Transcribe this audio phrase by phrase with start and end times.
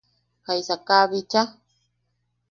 [0.45, 1.41] ¿Jaisa kaa bicha?